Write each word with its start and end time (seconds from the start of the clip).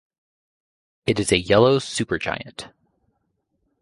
It 1.05 1.19
is 1.19 1.31
a 1.31 1.37
yellow 1.37 1.77
supergiant. 1.77 2.71